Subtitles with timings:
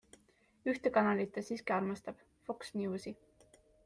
[0.71, 3.15] Ühte kanalit ta siiski armastab- Fox Newsi.